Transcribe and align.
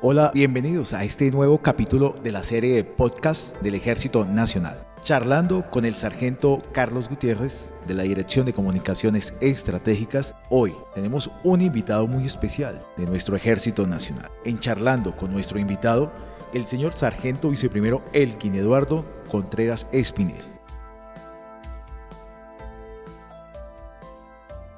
Hola, 0.00 0.30
bienvenidos 0.32 0.92
a 0.92 1.02
este 1.02 1.28
nuevo 1.32 1.58
capítulo 1.58 2.14
de 2.22 2.30
la 2.30 2.44
serie 2.44 2.72
de 2.76 2.84
podcast 2.84 3.56
del 3.62 3.74
Ejército 3.74 4.24
Nacional. 4.24 4.86
Charlando 5.02 5.68
con 5.72 5.84
el 5.84 5.96
sargento 5.96 6.62
Carlos 6.70 7.08
Gutiérrez 7.08 7.72
de 7.88 7.94
la 7.94 8.04
Dirección 8.04 8.46
de 8.46 8.52
Comunicaciones 8.52 9.34
Estratégicas, 9.40 10.36
hoy 10.50 10.72
tenemos 10.94 11.32
un 11.42 11.62
invitado 11.62 12.06
muy 12.06 12.26
especial 12.26 12.80
de 12.96 13.06
nuestro 13.06 13.34
Ejército 13.34 13.88
Nacional. 13.88 14.30
En 14.44 14.60
Charlando 14.60 15.16
con 15.16 15.32
nuestro 15.32 15.58
invitado, 15.58 16.12
el 16.54 16.64
señor 16.68 16.92
sargento 16.92 17.50
viceprimero 17.50 18.00
Elkin 18.12 18.54
Eduardo 18.54 19.04
Contreras 19.28 19.88
Espinel. 19.90 20.44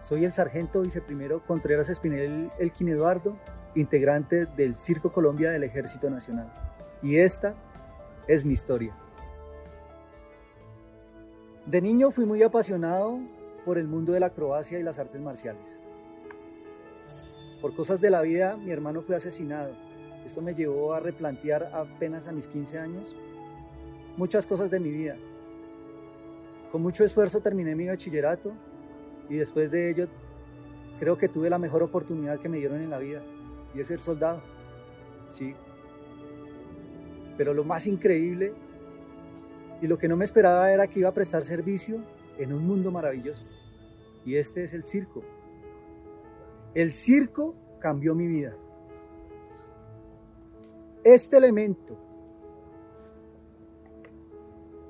Soy 0.00 0.24
el 0.24 0.32
sargento 0.32 0.80
viceprimero 0.80 1.40
Contreras 1.46 1.88
Espinel 1.88 2.50
Elkin 2.58 2.88
Eduardo, 2.88 3.38
integrante 3.74 4.46
del 4.46 4.74
Circo 4.74 5.12
Colombia 5.12 5.50
del 5.50 5.64
Ejército 5.64 6.08
Nacional. 6.10 6.52
Y 7.02 7.16
esta 7.16 7.54
es 8.26 8.44
mi 8.44 8.52
historia. 8.52 8.96
De 11.66 11.80
niño 11.80 12.10
fui 12.10 12.26
muy 12.26 12.42
apasionado 12.42 13.18
por 13.64 13.78
el 13.78 13.88
mundo 13.88 14.12
de 14.12 14.20
la 14.20 14.26
acrobacia 14.26 14.78
y 14.78 14.82
las 14.82 14.98
artes 14.98 15.20
marciales. 15.20 15.80
Por 17.60 17.74
cosas 17.74 18.00
de 18.00 18.10
la 18.10 18.20
vida, 18.22 18.56
mi 18.56 18.70
hermano 18.70 19.02
fue 19.02 19.16
asesinado. 19.16 19.74
Esto 20.24 20.42
me 20.42 20.54
llevó 20.54 20.92
a 20.92 21.00
replantear 21.00 21.70
apenas 21.72 22.28
a 22.28 22.32
mis 22.32 22.46
15 22.46 22.78
años 22.78 23.16
muchas 24.16 24.46
cosas 24.46 24.70
de 24.70 24.80
mi 24.80 24.90
vida. 24.90 25.16
Con 26.70 26.82
mucho 26.82 27.04
esfuerzo 27.04 27.40
terminé 27.40 27.74
mi 27.74 27.86
bachillerato 27.86 28.52
y 29.28 29.36
después 29.36 29.70
de 29.70 29.90
ello 29.90 30.08
creo 30.98 31.16
que 31.16 31.28
tuve 31.28 31.50
la 31.50 31.58
mejor 31.58 31.82
oportunidad 31.82 32.40
que 32.40 32.48
me 32.48 32.58
dieron 32.58 32.80
en 32.80 32.90
la 32.90 32.98
vida 32.98 33.22
y 33.74 33.80
es 33.80 33.86
ser 33.86 34.00
soldado. 34.00 34.40
Sí. 35.28 35.54
Pero 37.36 37.52
lo 37.52 37.64
más 37.64 37.86
increíble 37.86 38.54
y 39.82 39.86
lo 39.86 39.98
que 39.98 40.08
no 40.08 40.16
me 40.16 40.24
esperaba 40.24 40.70
era 40.72 40.86
que 40.86 41.00
iba 41.00 41.08
a 41.08 41.14
prestar 41.14 41.42
servicio 41.44 41.98
en 42.38 42.52
un 42.52 42.66
mundo 42.66 42.90
maravilloso. 42.90 43.46
Y 44.24 44.36
este 44.36 44.64
es 44.64 44.72
el 44.72 44.84
circo. 44.84 45.22
El 46.74 46.94
circo 46.94 47.54
cambió 47.80 48.14
mi 48.14 48.26
vida. 48.26 48.56
Este 51.04 51.36
elemento, 51.36 51.98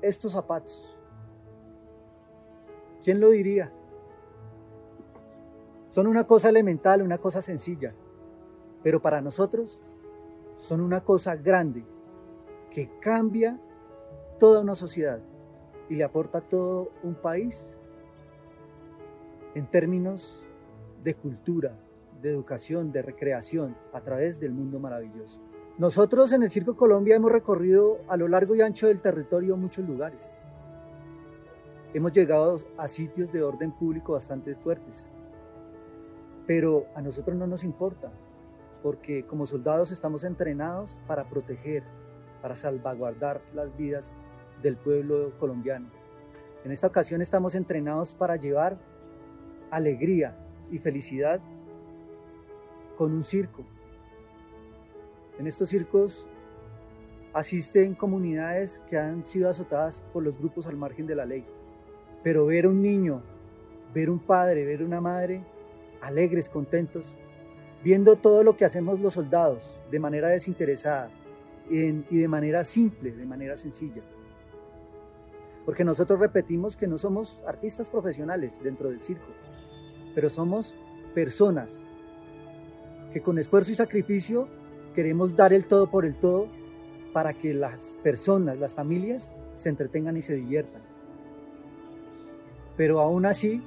estos 0.01 0.31
zapatos, 0.31 0.97
¿quién 3.03 3.19
lo 3.19 3.31
diría? 3.31 3.73
Son 5.89 6.07
una 6.07 6.25
cosa 6.25 6.47
elemental, 6.47 7.01
una 7.01 7.17
cosa 7.17 7.41
sencilla, 7.41 7.93
pero 8.85 9.01
para 9.01 9.19
nosotros 9.19 9.81
son 10.57 10.79
una 10.79 11.03
cosa 11.03 11.35
grande 11.35 11.83
que 12.69 12.87
cambia 12.99 13.59
toda 14.37 14.61
una 14.61 14.75
sociedad 14.75 15.19
y 15.89 15.95
le 15.95 16.03
aporta 16.03 16.37
a 16.37 16.41
todo 16.41 16.91
un 17.01 17.15
país 17.15 17.79
en 19.55 19.65
términos 19.65 20.45
de 21.01 21.15
cultura, 21.15 21.75
de 22.21 22.29
educación, 22.29 22.91
de 22.91 23.01
recreación 23.01 23.75
a 23.91 24.01
través 24.01 24.39
del 24.39 24.53
mundo 24.53 24.79
maravilloso. 24.79 25.41
Nosotros 25.79 26.31
en 26.31 26.43
el 26.43 26.51
Circo 26.51 26.75
Colombia 26.75 27.15
hemos 27.15 27.31
recorrido 27.31 28.01
a 28.07 28.17
lo 28.17 28.27
largo 28.27 28.53
y 28.53 28.61
ancho 28.61 28.85
del 28.85 29.01
territorio 29.01 29.57
muchos 29.57 29.83
lugares. 29.83 30.31
Hemos 31.95 32.11
llegado 32.11 32.59
a 32.77 32.87
sitios 32.87 33.31
de 33.31 33.41
orden 33.41 33.71
público 33.71 34.13
bastante 34.13 34.53
fuertes. 34.53 35.07
Pero 36.45 36.85
a 36.93 37.01
nosotros 37.01 37.35
no 37.35 37.47
nos 37.47 37.63
importa 37.63 38.11
porque 38.85 39.25
como 39.25 39.47
soldados 39.47 39.91
estamos 39.91 40.23
entrenados 40.23 40.99
para 41.07 41.27
proteger, 41.27 41.81
para 42.39 42.55
salvaguardar 42.55 43.41
las 43.55 43.75
vidas 43.75 44.15
del 44.61 44.77
pueblo 44.77 45.35
colombiano. 45.39 45.89
En 46.63 46.71
esta 46.71 46.85
ocasión 46.85 47.19
estamos 47.19 47.55
entrenados 47.55 48.13
para 48.13 48.35
llevar 48.35 48.77
alegría 49.71 50.37
y 50.69 50.77
felicidad 50.77 51.41
con 52.95 53.11
un 53.11 53.23
circo. 53.23 53.65
En 55.39 55.47
estos 55.47 55.69
circos 55.69 56.27
asisten 57.33 57.95
comunidades 57.95 58.83
que 58.87 58.99
han 58.99 59.23
sido 59.23 59.49
azotadas 59.49 60.03
por 60.13 60.21
los 60.21 60.37
grupos 60.37 60.67
al 60.67 60.77
margen 60.77 61.07
de 61.07 61.15
la 61.15 61.25
ley. 61.25 61.43
Pero 62.21 62.45
ver 62.45 62.67
un 62.67 62.77
niño, 62.77 63.23
ver 63.95 64.11
un 64.11 64.19
padre, 64.19 64.63
ver 64.63 64.83
una 64.83 65.01
madre 65.01 65.43
alegres, 66.01 66.49
contentos, 66.49 67.15
viendo 67.85 68.15
todo 68.15 68.43
lo 68.43 68.57
que 68.57 68.65
hacemos 68.65 68.99
los 68.99 69.13
soldados 69.13 69.79
de 69.91 69.99
manera 69.99 70.29
desinteresada 70.29 71.11
y 71.69 71.91
de 71.91 72.27
manera 72.27 72.63
simple, 72.63 73.11
de 73.11 73.25
manera 73.27 73.55
sencilla. 73.55 74.01
Porque 75.65 75.83
nosotros 75.83 76.19
repetimos 76.19 76.75
que 76.75 76.87
no 76.87 76.97
somos 76.97 77.43
artistas 77.45 77.87
profesionales 77.89 78.59
dentro 78.63 78.89
del 78.89 79.03
circo, 79.03 79.27
pero 80.15 80.31
somos 80.31 80.73
personas 81.13 81.83
que 83.13 83.21
con 83.21 83.37
esfuerzo 83.37 83.71
y 83.71 83.75
sacrificio 83.75 84.47
queremos 84.95 85.35
dar 85.35 85.53
el 85.53 85.67
todo 85.67 85.91
por 85.91 86.07
el 86.07 86.15
todo 86.15 86.47
para 87.13 87.35
que 87.35 87.53
las 87.53 87.99
personas, 88.01 88.59
las 88.59 88.73
familias, 88.73 89.35
se 89.53 89.69
entretengan 89.69 90.17
y 90.17 90.23
se 90.23 90.33
diviertan. 90.33 90.81
Pero 92.77 92.99
aún 92.99 93.27
así, 93.27 93.61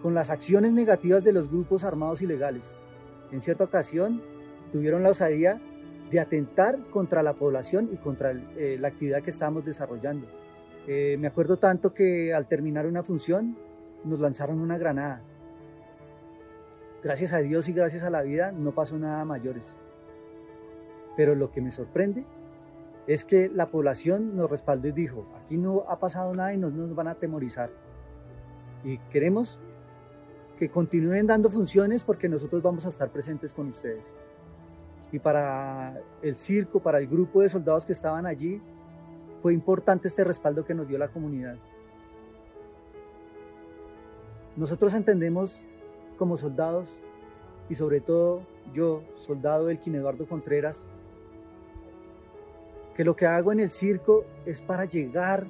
con 0.00 0.14
las 0.14 0.30
acciones 0.30 0.72
negativas 0.72 1.24
de 1.24 1.34
los 1.34 1.50
grupos 1.50 1.84
armados 1.84 2.22
ilegales, 2.22 2.78
en 3.34 3.40
cierta 3.40 3.64
ocasión 3.64 4.22
tuvieron 4.70 5.02
la 5.02 5.10
osadía 5.10 5.60
de 6.08 6.20
atentar 6.20 6.78
contra 6.90 7.20
la 7.20 7.34
población 7.34 7.90
y 7.92 7.96
contra 7.96 8.30
eh, 8.30 8.76
la 8.78 8.86
actividad 8.86 9.22
que 9.22 9.30
estábamos 9.30 9.64
desarrollando. 9.64 10.28
Eh, 10.86 11.16
me 11.18 11.26
acuerdo 11.26 11.56
tanto 11.56 11.92
que 11.92 12.32
al 12.32 12.46
terminar 12.46 12.86
una 12.86 13.02
función 13.02 13.56
nos 14.04 14.20
lanzaron 14.20 14.60
una 14.60 14.78
granada. 14.78 15.20
Gracias 17.02 17.32
a 17.32 17.38
Dios 17.38 17.68
y 17.68 17.72
gracias 17.72 18.04
a 18.04 18.10
la 18.10 18.22
vida 18.22 18.52
no 18.52 18.72
pasó 18.72 18.96
nada 18.98 19.24
mayores. 19.24 19.76
Pero 21.16 21.34
lo 21.34 21.50
que 21.50 21.60
me 21.60 21.72
sorprende 21.72 22.24
es 23.08 23.24
que 23.24 23.48
la 23.48 23.66
población 23.66 24.36
nos 24.36 24.48
respaldó 24.48 24.86
y 24.86 24.92
dijo, 24.92 25.26
aquí 25.34 25.56
no 25.56 25.82
ha 25.88 25.98
pasado 25.98 26.32
nada 26.34 26.54
y 26.54 26.56
no 26.56 26.70
nos 26.70 26.94
van 26.94 27.08
a 27.08 27.12
atemorizar. 27.12 27.70
Y 28.84 28.98
queremos 29.10 29.58
que 30.58 30.68
continúen 30.68 31.26
dando 31.26 31.50
funciones 31.50 32.04
porque 32.04 32.28
nosotros 32.28 32.62
vamos 32.62 32.86
a 32.86 32.88
estar 32.88 33.10
presentes 33.10 33.52
con 33.52 33.68
ustedes. 33.68 34.12
Y 35.10 35.18
para 35.18 36.00
el 36.22 36.34
circo, 36.34 36.80
para 36.80 36.98
el 36.98 37.06
grupo 37.06 37.42
de 37.42 37.48
soldados 37.48 37.84
que 37.84 37.92
estaban 37.92 38.26
allí, 38.26 38.60
fue 39.42 39.52
importante 39.52 40.08
este 40.08 40.24
respaldo 40.24 40.64
que 40.64 40.74
nos 40.74 40.88
dio 40.88 40.98
la 40.98 41.08
comunidad. 41.08 41.56
Nosotros 44.56 44.94
entendemos 44.94 45.66
como 46.16 46.36
soldados, 46.36 46.98
y 47.68 47.74
sobre 47.74 48.00
todo 48.00 48.42
yo, 48.72 49.02
soldado 49.14 49.66
del 49.66 49.80
Eduardo 49.84 50.26
Contreras, 50.26 50.86
que 52.96 53.04
lo 53.04 53.16
que 53.16 53.26
hago 53.26 53.50
en 53.52 53.60
el 53.60 53.70
circo 53.70 54.24
es 54.46 54.62
para 54.62 54.84
llegar 54.84 55.46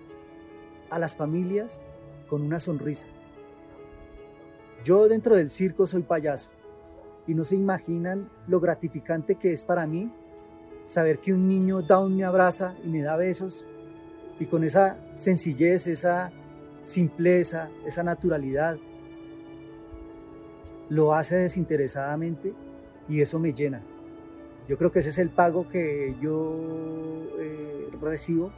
a 0.91 0.99
las 0.99 1.17
familias 1.17 1.83
con 2.29 2.41
una 2.43 2.59
sonrisa 2.59 3.07
yo 4.85 5.09
dentro 5.09 5.35
del 5.35 5.51
circo 5.51 5.87
soy 5.87 6.03
payaso 6.03 6.51
y 7.27 7.35
no 7.35 7.45
se 7.47 7.57
imaginan 7.57 8.29
lo 8.47 8.61
gratificante 8.61 9.37
que 9.37 9.53
es 9.53 9.65
para 9.65 9.87
mí 9.87 10.13
saber 10.85 11.19
que 11.19 11.33
un 11.33 11.49
niño 11.49 11.81
down 11.81 12.15
me 12.15 12.25
abraza 12.25 12.75
y 12.85 12.89
me 12.89 13.03
da 13.03 13.17
besos 13.17 13.65
y 14.39 14.45
con 14.45 14.63
esa 14.63 14.99
sencillez, 15.15 15.87
esa 15.87 16.31
simpleza, 16.85 17.71
esa 17.87 18.03
naturalidad, 18.03 18.77
lo 20.91 21.15
hace 21.15 21.37
desinteresadamente 21.37 22.53
y 23.09 23.23
eso 23.23 23.39
me 23.39 23.55
llena. 23.55 23.81
Yo 24.69 24.77
creo 24.77 24.93
que 24.93 24.99
ese 24.99 25.09
es 25.09 25.19
el 25.19 25.31
pago 25.31 25.69
que 25.69 26.15
yo 26.21 26.59
eh, 27.39 27.89
recibo 28.03 28.53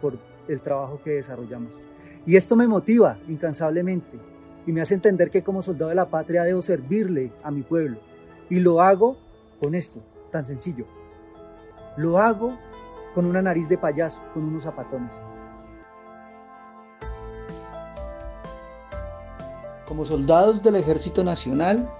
por 0.00 0.18
el 0.48 0.60
trabajo 0.62 1.00
que 1.04 1.10
desarrollamos. 1.10 1.70
Y 2.26 2.34
esto 2.34 2.56
me 2.56 2.66
motiva 2.66 3.18
incansablemente 3.28 4.18
y 4.66 4.72
me 4.72 4.80
hace 4.80 4.94
entender 4.94 5.30
que 5.30 5.42
como 5.42 5.62
soldado 5.62 5.88
de 5.88 5.94
la 5.94 6.10
patria 6.10 6.44
debo 6.44 6.62
servirle 6.62 7.32
a 7.42 7.50
mi 7.50 7.62
pueblo. 7.62 7.98
Y 8.48 8.60
lo 8.60 8.80
hago 8.80 9.16
con 9.60 9.74
esto, 9.74 10.00
tan 10.30 10.44
sencillo. 10.44 10.86
Lo 11.96 12.18
hago 12.18 12.58
con 13.14 13.26
una 13.26 13.42
nariz 13.42 13.68
de 13.68 13.78
payaso, 13.78 14.22
con 14.34 14.44
unos 14.44 14.62
zapatones. 14.62 15.22
Como 19.86 20.04
soldados 20.04 20.62
del 20.62 20.76
Ejército 20.76 21.24
Nacional, 21.24 21.90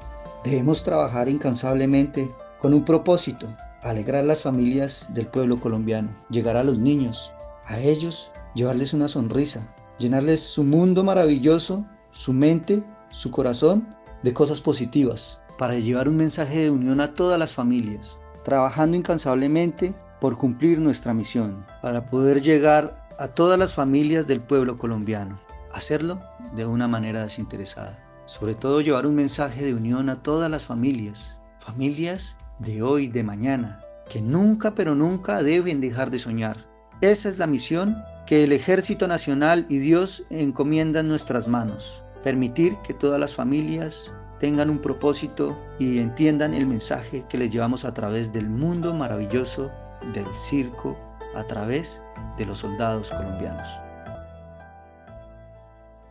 debemos 0.44 0.84
trabajar 0.84 1.28
incansablemente 1.28 2.30
con 2.60 2.72
un 2.72 2.84
propósito, 2.84 3.48
alegrar 3.82 4.24
las 4.24 4.42
familias 4.42 5.12
del 5.12 5.26
pueblo 5.26 5.60
colombiano, 5.60 6.08
llegar 6.28 6.56
a 6.56 6.62
los 6.62 6.78
niños, 6.78 7.32
a 7.66 7.80
ellos 7.80 8.30
llevarles 8.54 8.92
una 8.92 9.08
sonrisa, 9.08 9.66
llenarles 9.98 10.40
su 10.40 10.62
mundo 10.62 11.02
maravilloso 11.02 11.84
su 12.12 12.32
mente, 12.32 12.82
su 13.10 13.30
corazón 13.30 13.86
de 14.22 14.32
cosas 14.32 14.60
positivas, 14.60 15.40
para 15.58 15.74
llevar 15.78 16.08
un 16.08 16.16
mensaje 16.16 16.60
de 16.60 16.70
unión 16.70 17.00
a 17.00 17.14
todas 17.14 17.38
las 17.38 17.52
familias, 17.52 18.18
trabajando 18.44 18.96
incansablemente 18.96 19.94
por 20.20 20.36
cumplir 20.36 20.78
nuestra 20.78 21.14
misión, 21.14 21.64
para 21.82 22.08
poder 22.08 22.42
llegar 22.42 23.08
a 23.18 23.28
todas 23.28 23.58
las 23.58 23.74
familias 23.74 24.26
del 24.26 24.40
pueblo 24.40 24.78
colombiano, 24.78 25.38
hacerlo 25.72 26.20
de 26.54 26.66
una 26.66 26.88
manera 26.88 27.22
desinteresada. 27.22 27.98
Sobre 28.26 28.54
todo 28.54 28.80
llevar 28.80 29.06
un 29.06 29.16
mensaje 29.16 29.64
de 29.64 29.74
unión 29.74 30.08
a 30.08 30.22
todas 30.22 30.50
las 30.50 30.64
familias, 30.64 31.38
familias 31.58 32.36
de 32.58 32.82
hoy, 32.82 33.08
de 33.08 33.22
mañana, 33.22 33.84
que 34.08 34.22
nunca 34.22 34.74
pero 34.74 34.94
nunca 34.94 35.42
deben 35.42 35.80
dejar 35.80 36.10
de 36.10 36.18
soñar. 36.18 36.69
Esa 37.00 37.31
es 37.31 37.38
la 37.38 37.47
misión 37.47 38.05
que 38.26 38.44
el 38.44 38.52
Ejército 38.52 39.08
Nacional 39.08 39.64
y 39.70 39.79
Dios 39.79 40.23
encomiendan 40.29 41.06
en 41.06 41.08
nuestras 41.08 41.49
manos. 41.49 42.02
Permitir 42.23 42.76
que 42.87 42.93
todas 42.93 43.19
las 43.19 43.35
familias 43.35 44.12
tengan 44.38 44.69
un 44.69 44.79
propósito 44.79 45.58
y 45.79 45.99
entiendan 45.99 46.52
el 46.52 46.67
mensaje 46.67 47.25
que 47.31 47.38
les 47.38 47.50
llevamos 47.50 47.87
a 47.87 47.94
través 47.94 48.35
del 48.35 48.50
mundo 48.50 48.93
maravilloso 48.93 49.70
del 50.12 50.26
circo, 50.35 50.99
a 51.35 51.43
través 51.47 52.02
de 52.37 52.44
los 52.44 52.58
soldados 52.58 53.11
colombianos. 53.11 53.67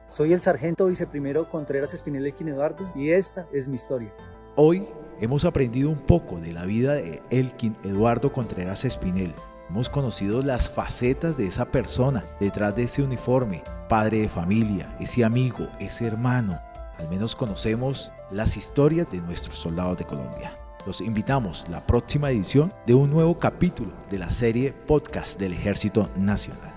Soy 0.07 0.33
el 0.33 0.41
sargento 0.41 0.87
viceprimero 0.87 1.47
Contreras 1.51 1.93
Espinel 1.93 2.25
Elkin 2.25 2.47
Eduardo 2.47 2.83
y 2.95 3.11
esta 3.11 3.45
es 3.53 3.67
mi 3.67 3.75
historia. 3.75 4.11
Hoy 4.55 4.87
hemos 5.21 5.45
aprendido 5.45 5.91
un 5.91 5.99
poco 5.99 6.39
de 6.39 6.51
la 6.51 6.65
vida 6.65 6.95
de 6.95 7.21
Elkin 7.29 7.75
Eduardo 7.83 8.33
Contreras 8.33 8.85
Espinel. 8.85 9.35
Hemos 9.69 9.87
conocido 9.87 10.41
las 10.41 10.67
facetas 10.67 11.37
de 11.37 11.45
esa 11.45 11.65
persona 11.65 12.25
detrás 12.39 12.75
de 12.75 12.83
ese 12.83 13.03
uniforme, 13.03 13.63
padre 13.87 14.21
de 14.21 14.29
familia, 14.29 14.95
ese 14.99 15.23
amigo, 15.23 15.67
ese 15.79 16.07
hermano. 16.07 16.59
Al 16.97 17.07
menos 17.07 17.35
conocemos 17.35 18.11
las 18.31 18.57
historias 18.57 19.11
de 19.11 19.21
nuestros 19.21 19.57
soldados 19.57 19.97
de 19.99 20.05
Colombia. 20.05 20.57
Los 20.87 21.01
invitamos 21.01 21.67
la 21.69 21.85
próxima 21.85 22.31
edición 22.31 22.73
de 22.87 22.95
un 22.95 23.11
nuevo 23.11 23.37
capítulo 23.37 23.91
de 24.09 24.17
la 24.17 24.31
serie 24.31 24.73
Podcast 24.73 25.39
del 25.39 25.53
Ejército 25.53 26.09
Nacional. 26.17 26.68